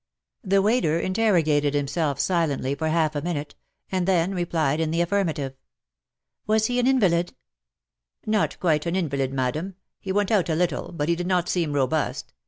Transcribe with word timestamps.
The 0.43 0.63
waiter 0.63 0.99
interrogated 0.99 1.75
himself 1.75 2.19
silently 2.19 2.73
for 2.73 2.87
half 2.87 3.15
a 3.15 3.21
minute^ 3.21 3.51
and 3.91 4.07
then 4.07 4.33
replied 4.33 4.79
in 4.79 4.89
the 4.89 4.99
affirmative." 5.01 5.53
Was 6.47 6.65
he 6.65 6.79
an 6.79 6.87
invalid 6.87 7.27
T'" 7.27 7.35
Not 8.31 8.59
quite 8.59 8.87
an 8.87 8.95
invalid, 8.95 9.31
Madame. 9.31 9.75
He 9.99 10.11
went 10.11 10.31
out 10.31 10.49
a 10.49 10.55
little— 10.55 10.91
but 10.97 11.07
he 11.07 11.15
did 11.15 11.27
not 11.27 11.49
seem 11.49 11.71
robust. 11.73 12.33